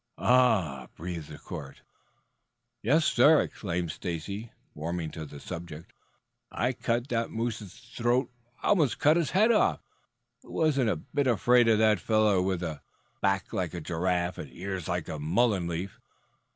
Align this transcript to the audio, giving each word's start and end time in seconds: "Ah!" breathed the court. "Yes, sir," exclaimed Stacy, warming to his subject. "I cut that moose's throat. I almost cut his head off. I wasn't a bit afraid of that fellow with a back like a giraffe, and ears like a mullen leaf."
"Ah!" 0.17 0.87
breathed 0.97 1.29
the 1.29 1.37
court. 1.37 1.83
"Yes, 2.81 3.05
sir," 3.05 3.39
exclaimed 3.39 3.91
Stacy, 3.91 4.51
warming 4.73 5.11
to 5.11 5.27
his 5.27 5.43
subject. 5.43 5.93
"I 6.51 6.73
cut 6.73 7.07
that 7.09 7.29
moose's 7.29 7.75
throat. 7.95 8.31
I 8.63 8.69
almost 8.69 8.97
cut 8.97 9.15
his 9.15 9.29
head 9.29 9.51
off. 9.51 9.79
I 10.43 10.47
wasn't 10.47 10.89
a 10.89 10.95
bit 10.95 11.27
afraid 11.27 11.67
of 11.67 11.77
that 11.77 11.99
fellow 11.99 12.41
with 12.41 12.63
a 12.63 12.81
back 13.21 13.53
like 13.53 13.75
a 13.75 13.79
giraffe, 13.79 14.39
and 14.39 14.51
ears 14.51 14.87
like 14.87 15.07
a 15.07 15.19
mullen 15.19 15.67
leaf." 15.67 15.99